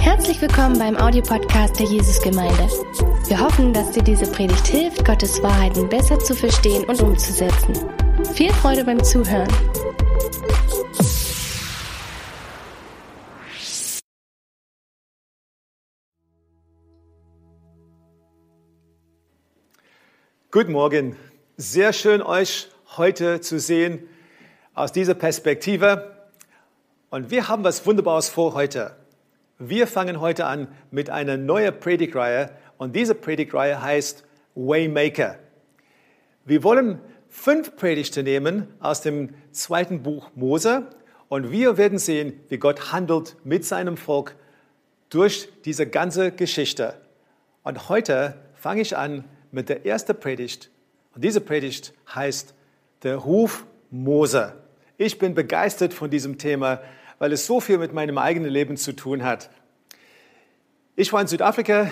[0.00, 2.68] Herzlich willkommen beim Audiopodcast der Jesusgemeinde.
[3.26, 7.74] Wir hoffen, dass dir diese Predigt hilft, Gottes Wahrheiten besser zu verstehen und umzusetzen.
[8.34, 9.48] Viel Freude beim Zuhören.
[20.50, 21.16] Guten Morgen.
[21.56, 22.68] Sehr schön, euch
[22.98, 24.06] heute zu sehen
[24.74, 26.17] aus dieser Perspektive.
[27.10, 28.94] Und wir haben was Wunderbares vor heute.
[29.58, 35.38] Wir fangen heute an mit einer neuen Predigtreihe und diese Predigtreihe heißt Waymaker.
[36.44, 40.86] Wir wollen fünf Predigten nehmen aus dem zweiten Buch Mose
[41.30, 44.36] und wir werden sehen, wie Gott handelt mit seinem Volk
[45.08, 46.94] durch diese ganze Geschichte.
[47.62, 50.70] Und heute fange ich an mit der ersten Predigt.
[51.14, 52.52] Und diese Predigt heißt
[53.02, 54.54] der Ruf Mose.
[54.98, 56.80] Ich bin begeistert von diesem Thema,
[57.18, 59.50] weil es so viel mit meinem eigenen Leben zu tun hat.
[60.96, 61.90] Ich war in Südafrika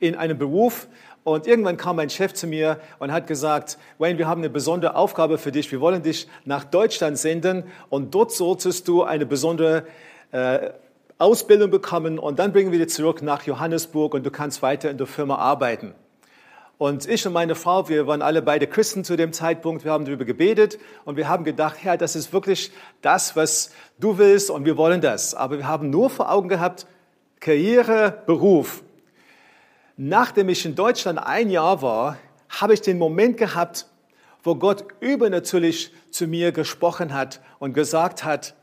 [0.00, 0.86] in einem Beruf
[1.24, 4.94] und irgendwann kam mein Chef zu mir und hat gesagt, Wayne, wir haben eine besondere
[4.94, 5.72] Aufgabe für dich.
[5.72, 9.86] Wir wollen dich nach Deutschland senden und dort solltest du eine besondere
[10.32, 10.70] äh,
[11.18, 14.98] Ausbildung bekommen und dann bringen wir dich zurück nach Johannesburg und du kannst weiter in
[14.98, 15.94] der Firma arbeiten.
[16.76, 20.04] Und ich und meine Frau, wir waren alle beide Christen zu dem Zeitpunkt, wir haben
[20.04, 24.64] darüber gebetet und wir haben gedacht, Herr, das ist wirklich das, was du willst und
[24.64, 25.34] wir wollen das.
[25.34, 26.86] Aber wir haben nur vor Augen gehabt,
[27.38, 28.82] Karriere, Beruf.
[29.96, 33.86] Nachdem ich in Deutschland ein Jahr war, habe ich den Moment gehabt,
[34.42, 38.56] wo Gott übernatürlich zu mir gesprochen hat und gesagt hat,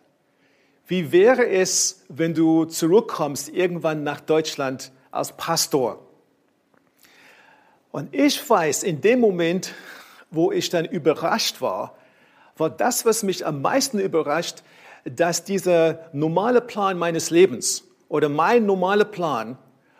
[0.85, 6.10] wie wäre es, wenn du zurückkommst irgendwann nach Deutschland als Pastor?
[7.91, 9.73] Und ich weiß, in dem Moment,
[10.29, 11.95] wo ich dann überrascht war,
[12.57, 14.63] war das, was mich am meisten überrascht,
[15.03, 19.57] dass dieser normale Plan meines Lebens oder mein normaler Plan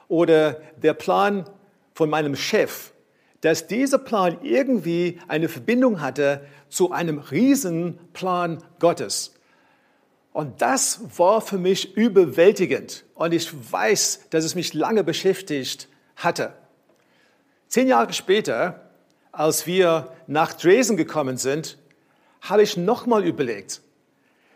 [0.07, 1.49] oder der Plan
[1.93, 2.91] von meinem Chef,
[3.41, 9.33] dass dieser Plan irgendwie eine Verbindung hatte zu einem Riesenplan Gottes.
[10.33, 13.03] Und das war für mich überwältigend.
[13.15, 16.53] Und ich weiß, dass es mich lange beschäftigt hatte.
[17.71, 18.81] Zehn Jahre später,
[19.31, 21.77] als wir nach Dresden gekommen sind,
[22.41, 23.79] habe ich nochmal überlegt.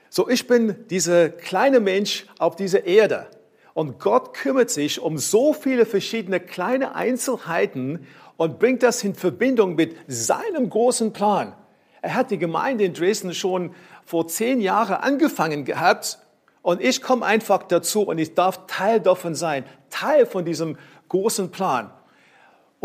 [0.09, 3.27] So, ich bin dieser kleine Mensch auf dieser Erde
[3.73, 8.05] und Gott kümmert sich um so viele verschiedene kleine Einzelheiten
[8.35, 11.55] und bringt das in Verbindung mit seinem großen Plan.
[12.01, 16.19] Er hat die Gemeinde in Dresden schon vor zehn Jahren angefangen gehabt
[16.61, 20.77] und ich komme einfach dazu und ich darf Teil davon sein, Teil von diesem
[21.07, 21.91] großen Plan.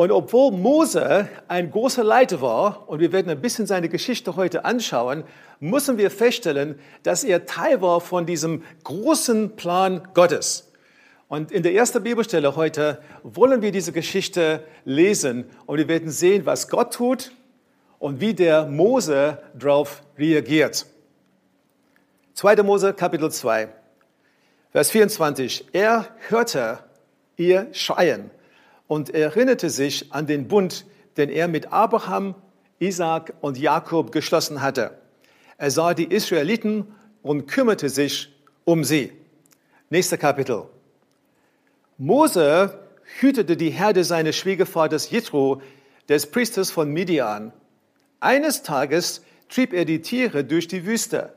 [0.00, 4.64] Und obwohl Mose ein großer Leiter war, und wir werden ein bisschen seine Geschichte heute
[4.64, 5.24] anschauen,
[5.58, 10.72] müssen wir feststellen, dass er Teil war von diesem großen Plan Gottes.
[11.28, 16.46] Und in der ersten Bibelstelle heute wollen wir diese Geschichte lesen und wir werden sehen,
[16.46, 17.32] was Gott tut
[17.98, 20.86] und wie der Mose darauf reagiert.
[22.32, 22.62] 2.
[22.62, 23.68] Mose Kapitel 2,
[24.72, 25.66] Vers 24.
[25.74, 26.78] Er hörte
[27.36, 28.30] ihr Schreien
[28.90, 30.84] und erinnerte sich an den Bund,
[31.16, 32.34] den er mit Abraham,
[32.80, 34.98] Isaac und Jakob geschlossen hatte.
[35.58, 36.92] Er sah die Israeliten
[37.22, 38.34] und kümmerte sich
[38.64, 39.12] um sie.
[39.90, 40.64] Nächster Kapitel.
[41.98, 42.80] Mose
[43.20, 45.62] hütete die Herde seines Schwiegervaters Jethro,
[46.08, 47.52] des Priesters von Midian.
[48.18, 51.32] Eines Tages trieb er die Tiere durch die Wüste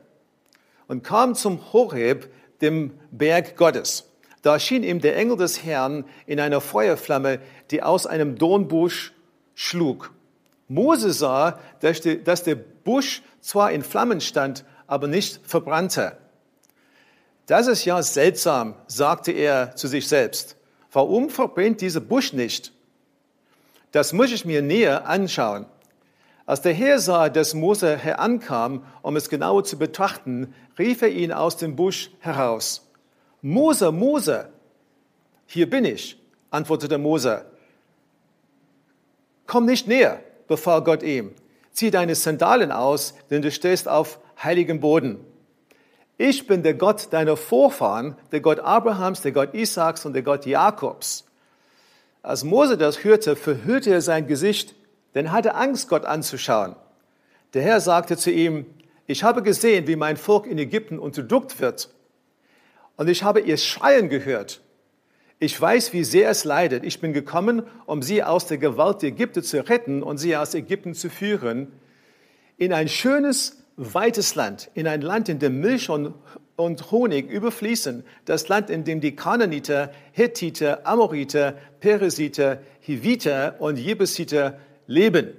[0.88, 4.10] und kam zum Horeb, dem Berg Gottes.
[4.44, 7.40] Da erschien ihm der Engel des Herrn in einer Feuerflamme,
[7.70, 9.14] die aus einem Dornbusch
[9.54, 10.12] schlug.
[10.68, 16.18] Mose sah, dass der Busch zwar in Flammen stand, aber nicht verbrannte.
[17.46, 20.56] Das ist ja seltsam, sagte er zu sich selbst.
[20.92, 22.70] Warum verbrennt dieser Busch nicht?
[23.92, 25.64] Das muss ich mir näher anschauen.
[26.44, 31.32] Als der Herr sah, dass Mose herankam, um es genauer zu betrachten, rief er ihn
[31.32, 32.84] aus dem Busch heraus.
[33.46, 34.48] Mose, Mose,
[35.44, 36.18] hier bin ich,
[36.50, 37.44] antwortete Mose.
[39.46, 41.34] Komm nicht näher, befahl Gott ihm.
[41.70, 45.18] Zieh deine Sandalen aus, denn du stehst auf heiligem Boden.
[46.16, 50.46] Ich bin der Gott deiner Vorfahren, der Gott Abrahams, der Gott Isaaks und der Gott
[50.46, 51.26] Jakobs.
[52.22, 54.74] Als Mose das hörte, verhüllte er sein Gesicht,
[55.14, 56.76] denn er hatte Angst, Gott anzuschauen.
[57.52, 58.64] Der Herr sagte zu ihm,
[59.06, 61.93] ich habe gesehen, wie mein Volk in Ägypten unterdrückt wird
[62.96, 64.60] und ich habe ihr Schreien gehört.
[65.38, 66.84] Ich weiß, wie sehr es leidet.
[66.84, 70.54] Ich bin gekommen, um sie aus der Gewalt der Ägypter zu retten und sie aus
[70.54, 71.72] Ägypten zu führen
[72.56, 76.14] in ein schönes, weites Land, in ein Land, in dem Milch und
[76.56, 84.58] und Honig überfließen, das Land, in dem die Kananiter, Hethiter, Amoriter, Peresiter, Hiviter und Jebusiter
[84.86, 85.30] leben.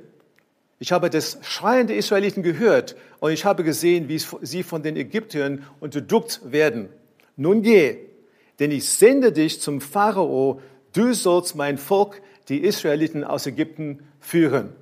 [0.80, 4.98] Ich habe das Schreien der Israeliten gehört und ich habe gesehen, wie sie von den
[4.98, 6.90] Ägyptern unterdrückt werden.
[7.36, 7.98] Nun geh,
[8.60, 10.62] denn ich sende dich zum Pharao,
[10.94, 14.74] du sollst mein Volk, die Israeliten aus Ägypten, führen.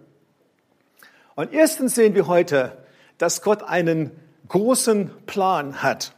[1.36, 2.78] Und erstens sehen wir heute,
[3.18, 4.12] dass Gott einen
[4.48, 6.14] großen Plan hat.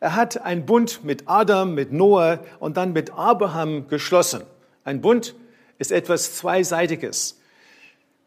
[0.00, 4.42] Er hat einen Bund mit Adam, mit Noah und dann mit Abraham geschlossen.
[4.84, 5.34] Ein Bund
[5.78, 7.40] ist etwas Zweiseitiges.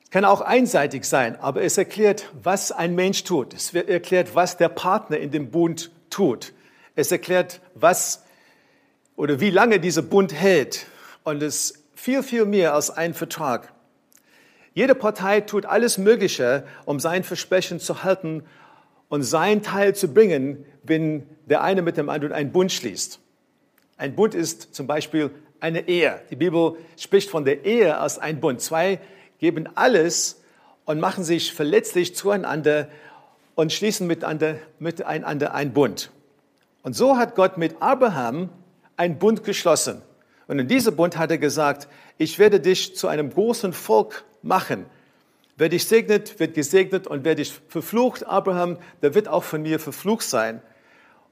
[0.09, 3.53] Kann auch einseitig sein, aber es erklärt, was ein Mensch tut.
[3.53, 6.53] Es erklärt, was der Partner in dem Bund tut.
[7.01, 8.23] Es erklärt, was
[9.15, 10.85] oder wie lange dieser Bund hält.
[11.23, 13.73] Und es ist viel, viel mehr als ein Vertrag.
[14.75, 18.43] Jede Partei tut alles Mögliche, um sein Versprechen zu halten
[19.09, 23.19] und sein Teil zu bringen, wenn der eine mit dem anderen einen Bund schließt.
[23.97, 26.21] Ein Bund ist zum Beispiel eine Ehe.
[26.29, 28.61] Die Bibel spricht von der Ehe als ein Bund.
[28.61, 28.99] Zwei
[29.39, 30.41] geben alles
[30.85, 32.87] und machen sich verletzlich zueinander
[33.55, 36.11] und schließen miteinander, miteinander einen Bund.
[36.83, 38.49] Und so hat Gott mit Abraham
[38.97, 40.01] einen Bund geschlossen.
[40.47, 41.87] Und in diesem Bund hat er gesagt,
[42.17, 44.85] ich werde dich zu einem großen Volk machen.
[45.57, 49.79] Wer dich segnet, wird gesegnet und wer dich verflucht, Abraham, der wird auch von mir
[49.79, 50.61] verflucht sein.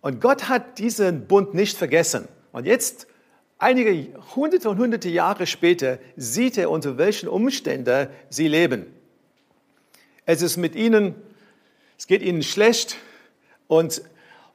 [0.02, 2.28] Und Gott hat diesen Bund nicht vergessen.
[2.52, 3.08] Und jetzt,
[3.58, 8.86] einige hunderte und hunderte Jahre später, sieht er, unter welchen Umständen sie leben.
[10.26, 11.16] Es ist mit ihnen,
[11.98, 12.98] es geht ihnen schlecht
[13.68, 14.02] und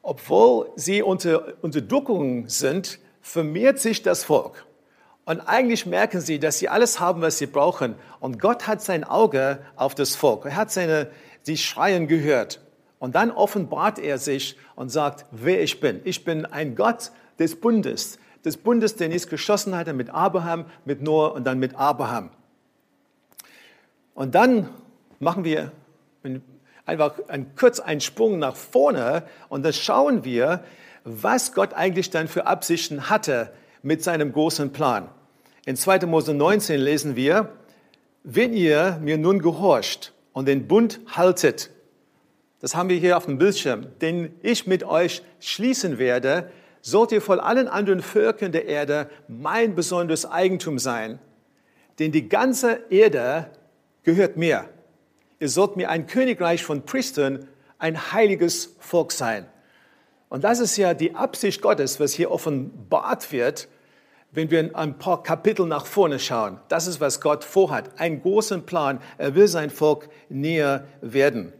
[0.04, 4.66] obwohl sie unter Unterdrückung sind, vermehrt sich das Volk.
[5.24, 7.94] Und eigentlich merken sie, dass sie alles haben, was sie brauchen.
[8.20, 10.44] Und Gott hat sein Auge auf das Volk.
[10.44, 11.10] Er hat seine,
[11.46, 12.60] die Schreien gehört.
[12.98, 16.02] Und dann offenbart er sich und sagt, wer ich bin.
[16.04, 18.18] Ich bin ein Gott des Bundes.
[18.44, 22.28] Des Bundes, den ich geschossen hatte mit Abraham, mit Noah und dann mit Abraham.
[24.14, 24.68] Und dann
[25.18, 25.72] machen wir
[26.86, 30.64] einfach einen, kurz einen Sprung nach vorne und dann schauen wir,
[31.04, 33.52] was Gott eigentlich dann für Absichten hatte
[33.82, 35.08] mit seinem großen Plan.
[35.66, 36.06] In 2.
[36.06, 37.50] Mose 19 lesen wir,
[38.22, 41.70] wenn ihr mir nun gehorcht und den Bund haltet,
[42.60, 46.50] das haben wir hier auf dem Bildschirm, den ich mit euch schließen werde,
[46.80, 51.18] sollt ihr vor allen anderen Völkern der Erde mein besonderes Eigentum sein.
[51.98, 53.50] Denn die ganze Erde
[54.02, 54.68] gehört mir.
[55.44, 57.46] Ihr sollt mir ein Königreich von Priestern,
[57.78, 59.44] ein heiliges Volk sein.
[60.30, 63.68] Und das ist ja die Absicht Gottes, was hier offenbart wird,
[64.32, 66.60] wenn wir ein paar Kapitel nach vorne schauen.
[66.68, 68.00] Das ist, was Gott vorhat.
[68.00, 69.02] Einen großen Plan.
[69.18, 71.52] Er will sein Volk näher werden.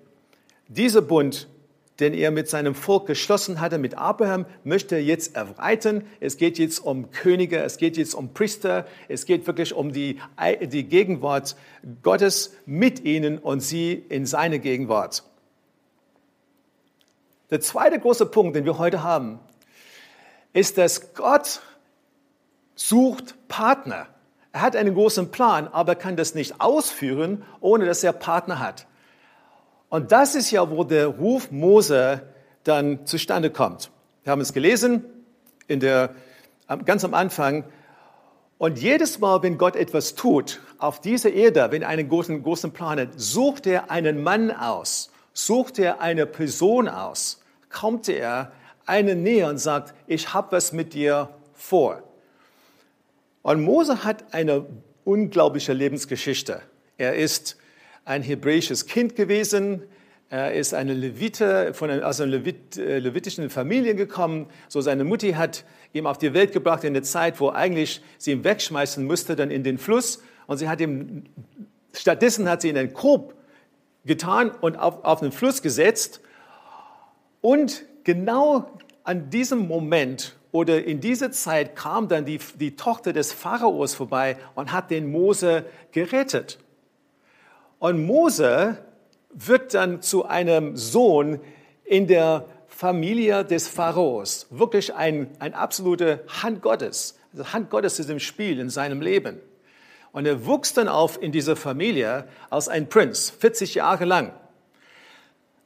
[0.69, 1.47] Dieser Bund,
[2.01, 6.05] den er mit seinem Volk geschlossen hatte, mit Abraham, möchte er jetzt erweitern.
[6.21, 10.21] Es geht jetzt um Könige, es geht jetzt um Priester, es geht wirklich um die,
[10.61, 11.57] die Gegenwart
[12.03, 15.23] Gottes mit ihnen und sie in seine Gegenwart.
[17.51, 19.39] Der zweite große Punkt, den wir heute haben,
[20.53, 21.61] ist, dass Gott
[22.75, 24.09] sucht Partner.
[24.53, 28.87] Er hat einen großen Plan, aber kann das nicht ausführen, ohne dass er Partner hat.
[29.95, 32.23] Und das ist ja, wo der Ruf Mose
[32.65, 33.93] dann zustande kommt.
[34.25, 35.05] Wir haben es gelesen
[35.69, 36.17] in der,
[36.85, 37.63] ganz am Anfang.
[38.59, 42.73] Und jedes Mal, wenn Gott etwas tut, auf dieser Erde, wenn er einen großen, großen
[42.73, 47.41] Plan hat, sucht er einen Mann aus, sucht er eine Person aus
[47.71, 48.51] kommt er
[48.87, 52.03] einen näher und sagt, ich habe was mit dir vor.
[53.43, 54.67] Und Mose hat eine
[55.05, 56.63] unglaubliche Lebensgeschichte.
[56.99, 57.59] Er ist
[58.05, 59.83] ein hebräisches Kind gewesen.
[60.31, 64.47] Er ist eine Levite, von einer, aus einer Levit, äh, levitischen Familie gekommen.
[64.69, 68.33] So seine Mutti hat ihn auf die Welt gebracht in der Zeit, wo eigentlich sie
[68.33, 70.23] ihn wegschmeißen müsste, dann in den Fluss.
[70.47, 71.25] Und sie hat ihm,
[71.93, 73.35] stattdessen hat sie ihn in einen Korb
[74.05, 76.21] getan und auf, auf den Fluss gesetzt.
[77.41, 78.71] Und genau
[79.05, 84.37] an diesem Moment oder in dieser Zeit kam dann die, die Tochter des Pharaos vorbei
[84.55, 86.59] und hat den Mose gerettet.
[87.79, 88.79] Und Mose
[89.35, 91.41] wird dann zu einem Sohn
[91.85, 94.47] in der Familie des Pharaos.
[94.51, 97.19] Wirklich ein, ein absolute Hand Gottes.
[97.33, 99.41] Also Hand Gottes ist im Spiel in seinem Leben.
[100.13, 104.33] Und er wuchs dann auf in dieser Familie als ein Prinz, 40 Jahre lang.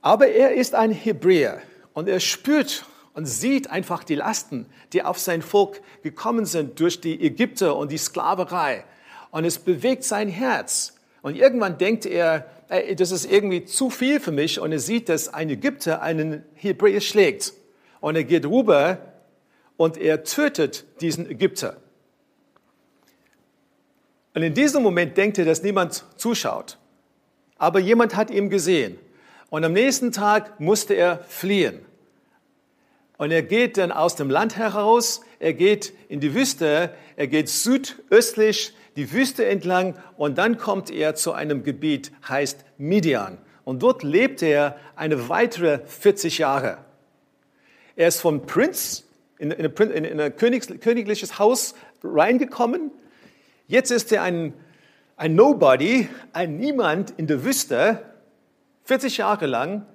[0.00, 1.60] Aber er ist ein Hebräer
[1.92, 7.00] und er spürt und sieht einfach die Lasten, die auf sein Volk gekommen sind durch
[7.00, 8.84] die Ägypter und die Sklaverei.
[9.30, 10.97] Und es bewegt sein Herz.
[11.22, 14.60] Und irgendwann denkt er, ey, das ist irgendwie zu viel für mich.
[14.60, 17.54] Und er sieht, dass ein Ägypter einen Hebräer schlägt.
[18.00, 18.98] Und er geht rüber
[19.76, 21.76] und er tötet diesen Ägypter.
[24.34, 26.78] Und in diesem Moment denkt er, dass niemand zuschaut.
[27.56, 28.98] Aber jemand hat ihn gesehen.
[29.50, 31.80] Und am nächsten Tag musste er fliehen.
[33.16, 37.48] Und er geht dann aus dem Land heraus, er geht in die Wüste, er geht
[37.48, 43.38] südöstlich die Wüste entlang und dann kommt er zu einem Gebiet, heißt Midian.
[43.62, 46.78] Und dort lebt er eine weitere 40 Jahre.
[47.94, 49.04] Er ist vom Prinz
[49.38, 52.90] in, in, in, in ein königliches Haus reingekommen.
[53.68, 54.52] Jetzt ist er ein,
[55.16, 58.02] ein Nobody, ein Niemand in der Wüste,
[58.82, 59.86] 40 Jahre lang.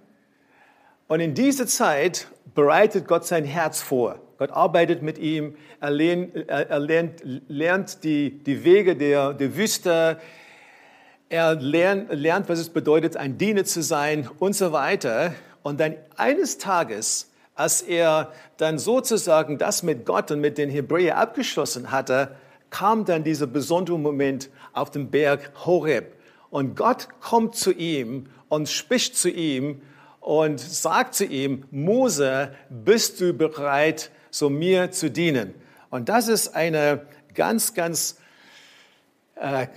[1.07, 4.22] Und in dieser Zeit bereitet Gott sein Herz vor.
[4.43, 10.19] Gott arbeitet mit ihm, er lernt, er lernt, lernt die, die Wege der, der Wüste,
[11.29, 15.33] er lernt, lernt, was es bedeutet, ein Diener zu sein und so weiter.
[15.62, 21.17] Und dann eines Tages, als er dann sozusagen das mit Gott und mit den Hebräern
[21.17, 22.35] abgeschlossen hatte,
[22.69, 26.15] kam dann dieser besondere Moment auf dem Berg Horeb.
[26.50, 29.81] Und Gott kommt zu ihm und spricht zu ihm
[30.23, 35.53] und sagt zu ihm, Mose, bist du bereit, so mir zu dienen?
[35.89, 38.17] Und das ist eine ganz, ganz
[39.35, 39.67] äh,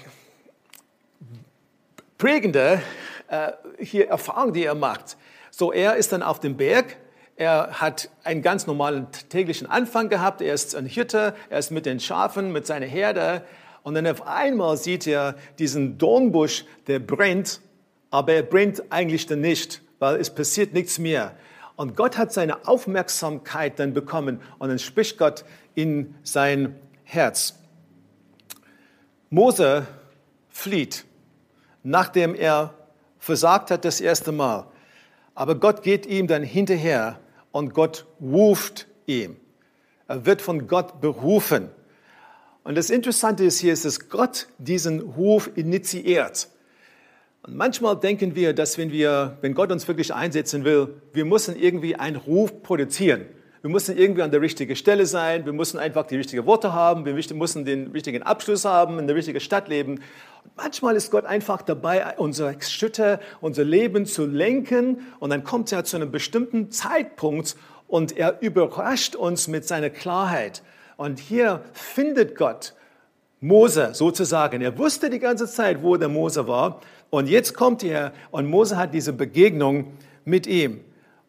[2.18, 2.80] prägende
[3.28, 5.16] äh, hier Erfahrung, die er macht.
[5.50, 6.96] So, er ist dann auf dem Berg.
[7.36, 10.40] Er hat einen ganz normalen täglichen Anfang gehabt.
[10.40, 11.34] Er ist ein Hirte.
[11.50, 13.44] Er ist mit den Schafen, mit seiner Herde.
[13.82, 17.60] Und dann auf einmal sieht er diesen Dornbusch, der brennt.
[18.10, 21.34] Aber er brennt eigentlich dann nicht weil es passiert nichts mehr.
[21.76, 27.54] Und Gott hat seine Aufmerksamkeit dann bekommen und dann spricht Gott in sein Herz.
[29.28, 29.86] Mose
[30.48, 31.04] flieht,
[31.82, 32.74] nachdem er
[33.18, 34.66] versagt hat das erste Mal.
[35.34, 37.20] Aber Gott geht ihm dann hinterher
[37.52, 39.36] und Gott ruft ihm.
[40.08, 41.68] Er wird von Gott berufen.
[42.64, 46.48] Und das Interessante ist hier, ist, dass Gott diesen Ruf initiiert.
[47.42, 51.56] Und manchmal denken wir, dass wenn wir, wenn Gott uns wirklich einsetzen will, wir müssen
[51.56, 53.26] irgendwie einen Ruf produzieren.
[53.62, 55.44] Wir müssen irgendwie an der richtigen Stelle sein.
[55.44, 57.04] Wir müssen einfach die richtigen Worte haben.
[57.04, 59.94] Wir müssen den richtigen Abschluss haben, in der richtigen Stadt leben.
[60.44, 65.00] Und manchmal ist Gott einfach dabei, unsere Schritte, unser Leben zu lenken.
[65.18, 67.56] Und dann kommt er zu einem bestimmten Zeitpunkt
[67.88, 70.62] und er überrascht uns mit seiner Klarheit.
[70.96, 72.74] Und hier findet Gott
[73.40, 74.62] Mose sozusagen.
[74.62, 76.80] Er wusste die ganze Zeit, wo der Mose war.
[77.10, 79.92] Und jetzt kommt er und Mose hat diese Begegnung
[80.24, 80.80] mit ihm.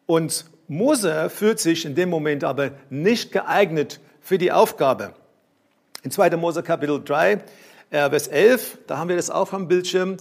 [0.06, 5.14] Und Mose fühlt sich in dem Moment aber nicht geeignet für die Aufgabe.
[6.02, 6.36] In 2.
[6.36, 7.32] Mose Kapitel 3,
[7.90, 10.16] äh, Vers 11, da haben wir das auch am Bildschirm.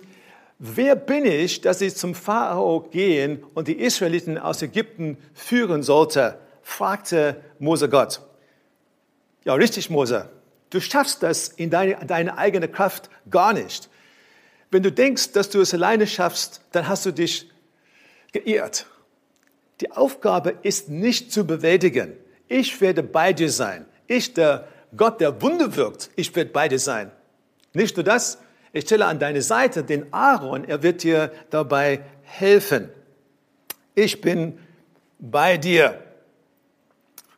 [0.59, 6.39] Wer bin ich, dass ich zum Pharao gehen und die Israeliten aus Ägypten führen sollte?
[6.63, 8.21] fragte Mose Gott.
[9.45, 10.29] Ja, richtig, Mose.
[10.69, 13.89] Du schaffst das in deine, deine eigene Kraft gar nicht.
[14.71, 17.49] Wenn du denkst, dass du es alleine schaffst, dann hast du dich
[18.31, 18.85] geirrt.
[19.81, 22.13] Die Aufgabe ist nicht zu bewältigen.
[22.47, 23.85] Ich werde bei dir sein.
[24.07, 27.11] Ich, der Gott, der Wunder wirkt, ich werde bei dir sein.
[27.73, 28.39] Nicht nur das,
[28.73, 32.89] ich stelle an deine Seite den Aaron, er wird dir dabei helfen.
[33.95, 34.57] Ich bin
[35.19, 36.01] bei dir.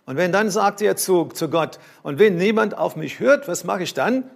[0.05, 3.63] Und wenn dann sagt er zu, zu Gott, und wenn niemand auf mich hört, was
[3.63, 4.29] mache ich dann?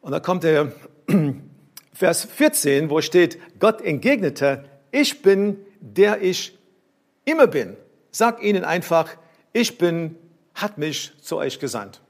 [0.00, 0.72] Und da kommt der
[1.96, 6.58] Vers 14, wo steht, Gott entgegnete, ich bin, der ich
[7.24, 7.74] immer bin.
[8.10, 9.08] Sag ihnen einfach,
[9.54, 10.14] ich bin,
[10.54, 12.02] hat mich zu euch gesandt.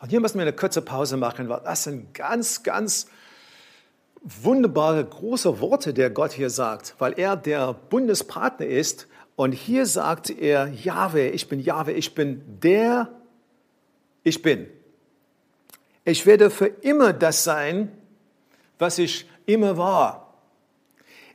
[0.00, 3.06] Und hier müssen wir eine kurze Pause machen, weil das sind ganz, ganz
[4.22, 9.06] wunderbare, große Worte, der Gott hier sagt, weil er der Bundespartner ist.
[9.36, 13.08] Und hier sagt er, Jahwe, ich bin Jahwe, ich bin der,
[14.24, 14.66] ich bin.
[16.04, 17.92] Ich werde für immer das sein,
[18.82, 20.34] was ich immer war.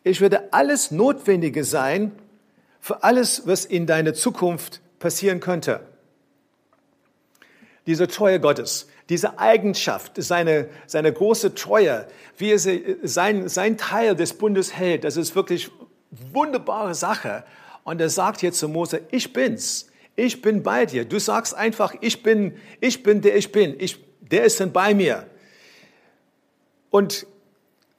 [0.04, 2.12] Ich werde alles Notwendige sein
[2.80, 5.80] für alles, was in deiner Zukunft passieren könnte.
[7.86, 12.06] Diese Treue Gottes, diese Eigenschaft, seine, seine große Treue,
[12.38, 12.60] wie er
[13.08, 15.72] sein, sein Teil des Bundes hält, das ist wirklich
[16.12, 17.46] wunderbare Sache.
[17.86, 19.88] Und er sagt jetzt zu Mose, ich bin's.
[20.18, 21.06] Ich bin bei dir.
[21.06, 23.76] Du sagst einfach, ich bin, ich bin der ich bin.
[23.80, 25.28] Ich, der ist dann bei mir.
[26.90, 27.26] Und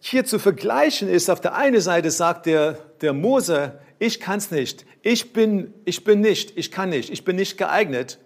[0.00, 4.50] hier zu vergleichen ist, auf der einen Seite sagt der, der Mose, ich kann es
[4.50, 8.18] nicht, ich bin, ich bin nicht, ich kann nicht, ich bin nicht geeignet.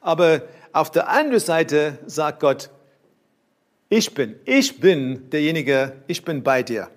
[0.00, 2.70] Aber auf der anderen Seite sagt Gott,
[3.88, 6.90] ich bin, ich bin derjenige, ich bin bei dir.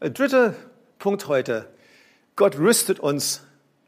[0.00, 0.54] Ein dritter
[0.98, 1.68] Punkt heute.
[2.36, 3.42] Gott rüstet uns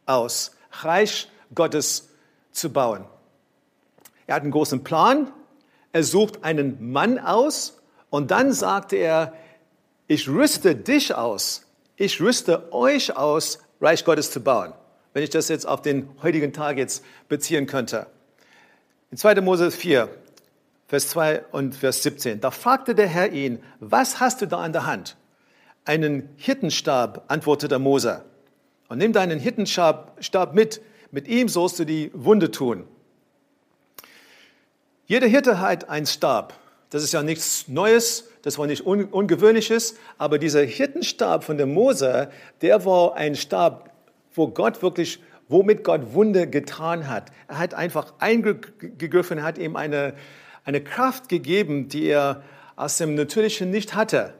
[0.06, 2.08] aus, Reich Gottes
[2.52, 3.04] zu bauen.
[4.26, 5.32] Er hat einen großen Plan,
[5.92, 7.79] er sucht einen Mann aus
[8.10, 9.32] und dann sagte er,
[10.06, 11.64] ich rüste dich aus,
[11.96, 14.74] ich rüste euch aus, Reich Gottes zu bauen.
[15.12, 18.06] Wenn ich das jetzt auf den heutigen Tag jetzt beziehen könnte.
[19.10, 19.40] In 2.
[19.40, 20.08] Mose 4,
[20.86, 22.40] Vers 2 und Vers 17.
[22.40, 25.16] Da fragte der Herr ihn, was hast du da an der Hand?
[25.84, 28.24] Einen Hirtenstab, antwortete Mose.
[28.88, 32.86] Und nimm deinen Hirtenstab mit, mit ihm sollst du die Wunde tun.
[35.06, 36.54] Jeder Hirte hat einen Stab.
[36.90, 42.30] Das ist ja nichts Neues, das war nichts Ungewöhnliches, aber dieser Hirtenstab von der Mose,
[42.62, 43.90] der war ein Stab,
[44.34, 47.30] wo Gott wirklich, womit Gott Wunder getan hat.
[47.46, 50.14] Er hat einfach eingegriffen, hat ihm eine,
[50.64, 52.42] eine Kraft gegeben, die er
[52.74, 54.34] aus dem Natürlichen nicht hatte.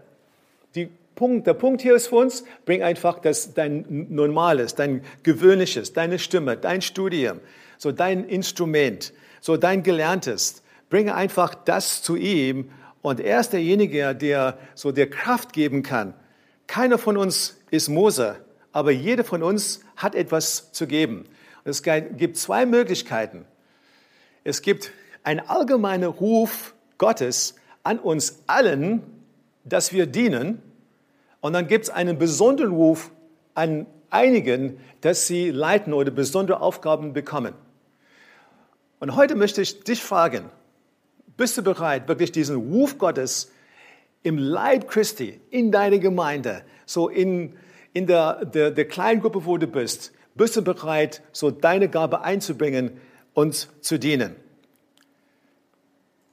[0.74, 5.92] Die Punkt, der Punkt hier ist für uns, bring einfach das, dein Normales, dein Gewöhnliches,
[5.92, 7.40] deine Stimme, dein Studium,
[7.78, 10.62] so dein Instrument, so dein Gelerntes.
[10.90, 12.70] Bringe einfach das zu ihm
[13.00, 16.14] und er ist derjenige, der so der Kraft geben kann.
[16.66, 18.36] Keiner von uns ist Mose,
[18.72, 21.26] aber jeder von uns hat etwas zu geben.
[21.64, 23.46] Und es gibt zwei Möglichkeiten.
[24.44, 24.92] Es gibt
[25.22, 29.02] einen allgemeinen Ruf Gottes an uns allen,
[29.64, 30.60] dass wir dienen.
[31.40, 33.10] Und dann gibt es einen besonderen Ruf
[33.54, 37.54] an einigen, dass sie leiten oder besondere Aufgaben bekommen.
[38.98, 40.50] Und heute möchte ich dich fragen,
[41.40, 43.50] bist du bereit, wirklich diesen Ruf Gottes
[44.22, 47.56] im Leib Christi, in deine Gemeinde, so in,
[47.94, 52.20] in der, der, der kleinen Gruppe, wo du bist, bist du bereit, so deine Gabe
[52.20, 52.90] einzubringen
[53.32, 54.36] und zu dienen?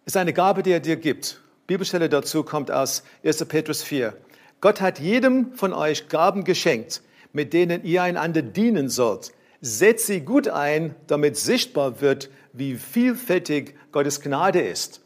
[0.03, 1.41] Es ist eine Gabe, die er dir gibt.
[1.67, 3.45] Bibelstelle dazu kommt aus 1.
[3.45, 4.13] Petrus 4.
[4.59, 9.31] Gott hat jedem von euch Gaben geschenkt, mit denen ihr einander dienen sollt.
[9.61, 15.01] Setzt sie gut ein, damit sichtbar wird, wie vielfältig Gottes Gnade ist.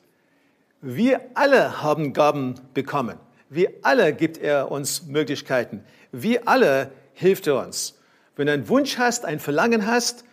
[0.81, 3.17] Wir alle haben Gaben bekommen.
[3.49, 5.83] Wir alle gibt er uns Möglichkeiten.
[6.11, 7.99] Wir alle hilft er uns.
[8.35, 10.25] Wenn du einen Wunsch hast, ein Verlangen hast,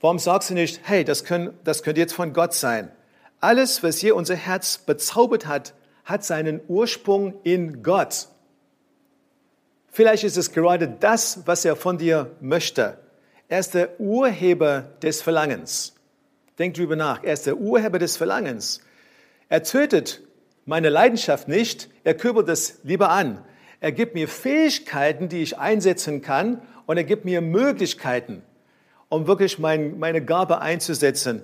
[0.00, 2.90] warum sagst du nicht, hey, das, können, das könnte jetzt von Gott sein?
[3.40, 8.28] Alles, was hier unser Herz bezaubert hat, hat seinen Ursprung in Gott.
[9.90, 12.98] Vielleicht ist es gerade das, was er von dir möchte.
[13.48, 15.94] Er ist der Urheber des Verlangens.
[16.58, 17.22] Denk drüber nach.
[17.22, 18.80] Er ist der Urheber des Verlangens.
[19.48, 20.22] Er tötet
[20.64, 21.88] meine Leidenschaft nicht.
[22.02, 23.44] Er kürbelt es lieber an.
[23.80, 26.60] Er gibt mir Fähigkeiten, die ich einsetzen kann.
[26.86, 28.42] Und er gibt mir Möglichkeiten,
[29.08, 31.42] um wirklich mein, meine Gabe einzusetzen.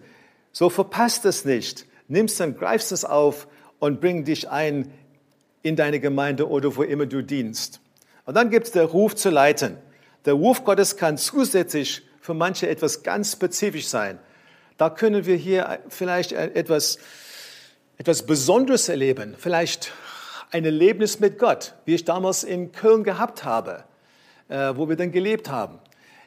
[0.51, 1.87] So verpasst es nicht.
[2.09, 3.47] Nimmst dann, greifst es auf
[3.79, 4.93] und bring dich ein
[5.63, 7.81] in deine Gemeinde oder wo immer du dienst.
[8.25, 9.79] Und dann gibt es der Ruf zu leiten.
[10.25, 14.19] Der Ruf Gottes kann zusätzlich für manche etwas ganz spezifisch sein.
[14.79, 16.99] Da können wir hier vielleicht etwas,
[17.99, 19.35] etwas Besonderes erleben.
[19.37, 19.93] Vielleicht
[20.51, 23.85] ein Erlebnis mit Gott, wie ich damals in Köln gehabt habe,
[24.49, 25.79] äh, wo wir dann gelebt haben.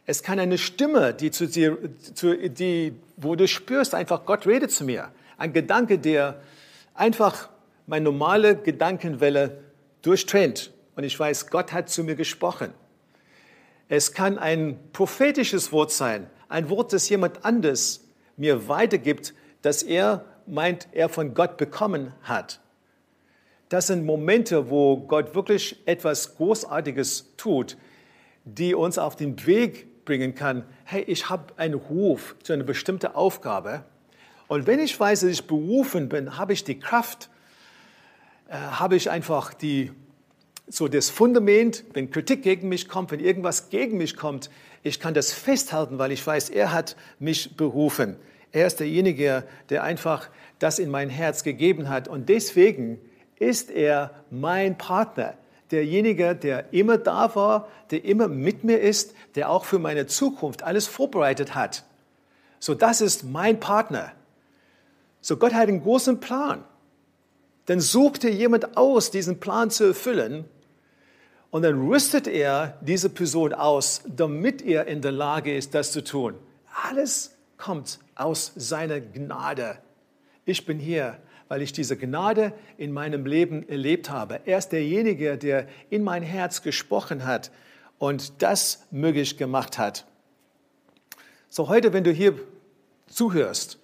[0.05, 1.77] Es kann eine Stimme, die zu dir,
[2.13, 5.12] zu, die, wo du spürst, einfach Gott redet zu mir.
[5.38, 6.41] Ein Gedanke, der
[6.93, 7.49] einfach
[7.88, 9.60] meine normale Gedankenwelle
[10.01, 10.71] durchtrennt.
[10.95, 12.73] Und ich weiß, Gott hat zu mir gesprochen.
[13.88, 18.02] Es kann ein prophetisches Wort sein, ein Wort, das jemand anders
[18.38, 22.60] mir weitergibt, das er meint, er von Gott bekommen hat.
[23.69, 27.78] Das sind Momente, wo Gott wirklich etwas Großartiges tut,
[28.43, 30.65] die uns auf den Weg bringen kann.
[30.84, 33.84] Hey, ich habe einen Ruf zu einer bestimmten Aufgabe.
[34.48, 37.30] Und wenn ich weiß, dass ich berufen bin, habe ich die Kraft,
[38.48, 39.91] äh, habe ich einfach die,
[40.67, 44.49] so das Fundament, wenn Kritik gegen mich kommt, wenn irgendwas gegen mich kommt,
[44.84, 48.17] ich kann das festhalten, weil ich weiß, er hat mich berufen.
[48.51, 52.08] Er ist derjenige, der einfach das in mein Herz gegeben hat.
[52.08, 52.99] Und deswegen
[53.38, 55.34] ist er mein Partner.
[55.71, 60.63] Derjenige, der immer da war, der immer mit mir ist, der auch für meine Zukunft
[60.63, 61.84] alles vorbereitet hat.
[62.60, 64.12] So, das ist mein Partner.
[65.21, 66.63] So, Gott hat einen großen Plan.
[67.65, 70.45] Dann sucht er jemand aus, diesen Plan zu erfüllen.
[71.56, 76.04] Und dann rüstet er diese Person aus, damit er in der Lage ist, das zu
[76.04, 76.36] tun.
[76.84, 79.78] Alles kommt aus seiner Gnade.
[80.44, 84.41] Ich bin hier, weil ich diese Gnade in meinem Leben erlebt habe.
[84.44, 87.52] Er ist derjenige, der in mein Herz gesprochen hat
[88.00, 90.06] und das möglich gemacht hat.
[91.48, 92.38] So heute, wenn du hier
[93.08, 93.80] zuhörst,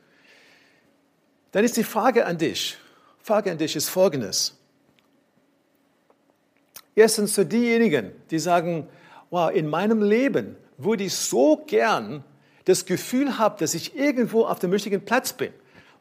[1.54, 2.76] dann ist die Frage an dich,
[3.24, 4.61] Frage an dich ist folgendes.
[6.96, 8.88] Erstens zu diejenigen, die sagen,
[9.30, 12.24] wow, in meinem Leben würde ich so gern
[12.66, 15.52] das Gefühl haben, dass ich irgendwo auf dem richtigen Platz bin.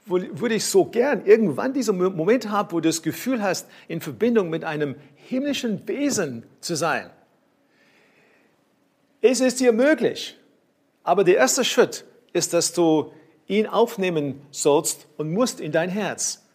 [0.06, 4.50] Würde ich so gern irgendwann diesen Moment haben, wo du das Gefühl hast, in Verbindung
[4.50, 7.10] mit einem himmlischen Wesen zu sein.
[9.20, 10.36] Es ist dir möglich.
[11.04, 13.12] Aber der erste Schritt ist, dass du
[13.46, 16.46] ihn aufnehmen sollst und musst in dein Herz.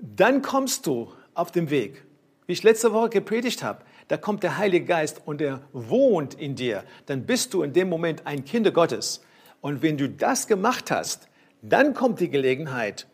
[0.00, 2.05] Dann kommst du auf den Weg.
[2.46, 6.54] Wie ich letzte Woche gepredigt habe, da kommt der Heilige Geist und er wohnt in
[6.54, 6.84] dir.
[7.06, 9.22] Dann bist du in dem Moment ein Kind Gottes.
[9.60, 11.28] Und wenn du das gemacht hast,
[11.62, 13.08] dann kommt die Gelegenheit,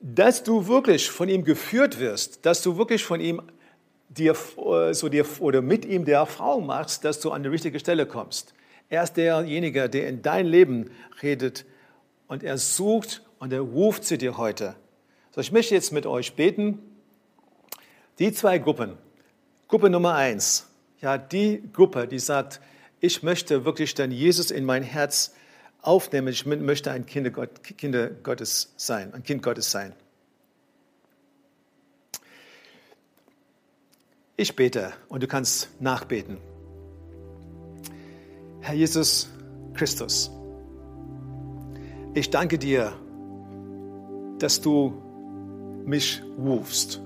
[0.00, 3.40] dass du wirklich von ihm geführt wirst, dass du wirklich von ihm
[4.08, 7.78] dir, äh, so dir, oder mit ihm der Erfahrung machst, dass du an die richtige
[7.78, 8.52] Stelle kommst.
[8.90, 10.90] Er ist derjenige, der in dein Leben
[11.22, 11.64] redet
[12.26, 14.74] und er sucht und er ruft zu dir heute.
[15.30, 16.91] So, ich möchte jetzt mit euch beten.
[18.18, 18.98] Die zwei Gruppen.
[19.68, 20.68] Gruppe Nummer eins.
[21.00, 22.60] Ja, die Gruppe, die sagt,
[23.00, 25.34] ich möchte wirklich dann Jesus in mein Herz
[25.80, 26.28] aufnehmen.
[26.28, 29.92] Ich möchte ein Kind, Gott, Kinder Gottes sein, ein Kind Gottes sein.
[34.36, 36.38] Ich bete und du kannst nachbeten.
[38.60, 39.28] Herr Jesus
[39.74, 40.30] Christus,
[42.14, 42.92] ich danke dir,
[44.38, 45.02] dass du
[45.84, 47.00] mich rufst.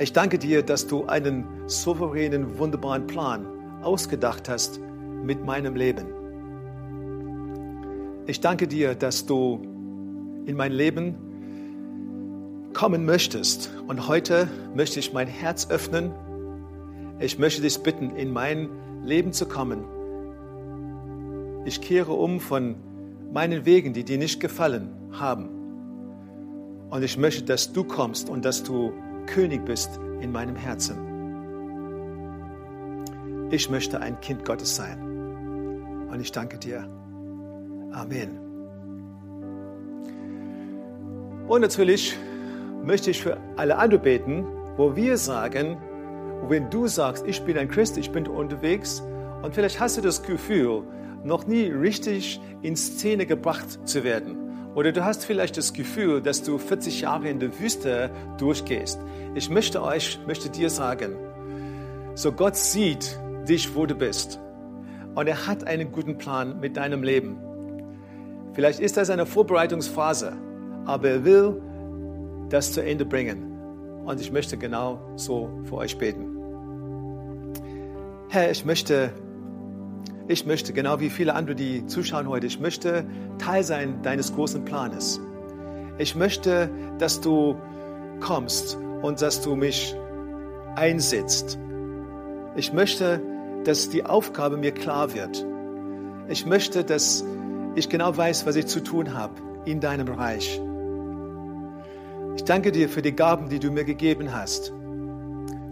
[0.00, 3.46] Ich danke dir, dass du einen souveränen, wunderbaren Plan
[3.80, 4.80] ausgedacht hast
[5.22, 6.06] mit meinem Leben.
[8.26, 9.60] Ich danke dir, dass du
[10.46, 11.14] in mein Leben
[12.72, 13.70] kommen möchtest.
[13.86, 16.10] Und heute möchte ich mein Herz öffnen.
[17.20, 18.70] Ich möchte dich bitten, in mein
[19.04, 19.84] Leben zu kommen.
[21.66, 22.74] Ich kehre um von
[23.32, 25.48] meinen Wegen, die dir nicht gefallen haben.
[26.90, 28.92] Und ich möchte, dass du kommst und dass du
[29.26, 30.98] König bist in meinem Herzen.
[33.50, 36.08] Ich möchte ein Kind Gottes sein.
[36.10, 36.88] Und ich danke dir.
[37.92, 38.38] Amen.
[41.46, 42.16] Und natürlich
[42.84, 45.76] möchte ich für alle anderen beten, wo wir sagen,
[46.48, 49.02] wenn du sagst, ich bin ein Christ, ich bin unterwegs
[49.42, 50.82] und vielleicht hast du das Gefühl,
[51.22, 54.43] noch nie richtig in Szene gebracht zu werden.
[54.74, 58.98] Oder du hast vielleicht das Gefühl, dass du 40 Jahre in der Wüste durchgehst.
[59.34, 61.16] Ich möchte euch, möchte dir sagen,
[62.14, 64.40] so Gott sieht dich, wo du bist.
[65.14, 67.36] Und er hat einen guten Plan mit deinem Leben.
[68.52, 70.32] Vielleicht ist das eine Vorbereitungsphase,
[70.86, 71.62] aber er will
[72.48, 73.52] das zu Ende bringen.
[74.04, 76.30] Und ich möchte genau so für euch beten.
[78.28, 79.12] Herr, ich möchte,
[80.26, 83.04] ich möchte, genau wie viele andere, die zuschauen heute, ich möchte
[83.38, 85.20] Teil sein deines großen Planes.
[85.98, 87.56] Ich möchte, dass du
[88.20, 89.94] kommst und dass du mich
[90.76, 91.58] einsetzt.
[92.56, 93.20] Ich möchte,
[93.64, 95.44] dass die Aufgabe mir klar wird.
[96.28, 97.24] Ich möchte, dass
[97.74, 99.34] ich genau weiß, was ich zu tun habe
[99.66, 100.60] in deinem Reich.
[102.36, 104.72] Ich danke dir für die Gaben, die du mir gegeben hast.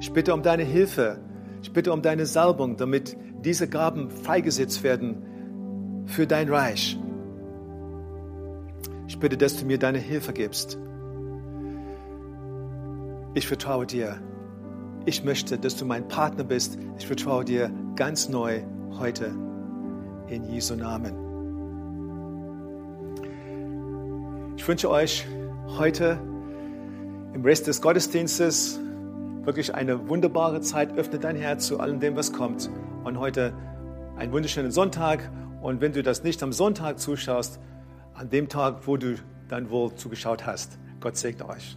[0.00, 1.18] Ich bitte um deine Hilfe
[1.62, 6.98] ich bitte um deine Salbung, damit diese Gaben freigesetzt werden für dein Reich.
[9.06, 10.78] Ich bitte, dass du mir deine Hilfe gibst.
[13.34, 14.18] Ich vertraue dir.
[15.04, 16.78] Ich möchte, dass du mein Partner bist.
[16.98, 18.62] Ich vertraue dir ganz neu
[18.98, 19.34] heute
[20.28, 21.14] in Jesu Namen.
[24.56, 25.26] Ich wünsche euch
[25.78, 26.18] heute
[27.34, 28.78] im Rest des Gottesdienstes
[29.44, 30.96] wirklich eine wunderbare Zeit.
[30.96, 32.70] Öffne dein Herz zu allem dem, was kommt.
[33.04, 33.52] Und heute
[34.16, 35.30] einen wunderschönen Sonntag.
[35.60, 37.60] Und wenn du das nicht am Sonntag zuschaust,
[38.14, 39.16] an dem Tag, wo du
[39.48, 40.78] dann wohl zugeschaut hast.
[41.00, 41.76] Gott segne euch.